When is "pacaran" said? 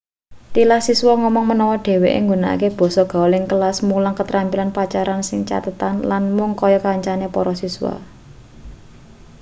4.77-5.21